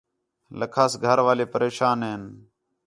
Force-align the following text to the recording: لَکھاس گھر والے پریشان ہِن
لَکھاس 0.59 0.93
گھر 1.05 1.17
والے 1.25 1.45
پریشان 1.53 1.99
ہِن 2.07 2.21